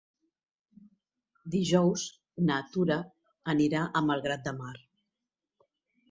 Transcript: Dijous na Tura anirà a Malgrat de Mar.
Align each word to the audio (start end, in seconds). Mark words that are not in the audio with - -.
Dijous 1.55 2.05
na 2.47 2.57
Tura 2.75 2.97
anirà 3.53 3.83
a 3.83 4.01
Malgrat 4.07 4.47
de 4.49 4.55
Mar. 4.63 4.73